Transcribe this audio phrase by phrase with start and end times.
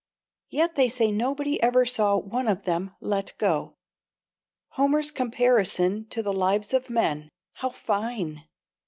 [0.49, 3.75] Yet they say nobody ever saw one of them let go.
[4.69, 8.47] Homer's comparison to the lives of men how fine!